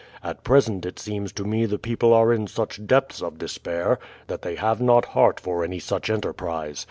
At 0.23 0.43
present 0.43 0.83
it 0.83 0.97
seems 0.97 1.31
to 1.33 1.43
me 1.43 1.67
the 1.67 1.77
people 1.77 2.11
are 2.11 2.33
in 2.33 2.47
such 2.47 2.87
depths 2.87 3.21
of 3.21 3.37
despair, 3.37 3.99
that 4.25 4.41
they 4.41 4.55
have 4.55 4.81
not 4.81 5.05
heart 5.05 5.39
for 5.39 5.63
any 5.63 5.77
such 5.77 6.09
enterprise. 6.09 6.79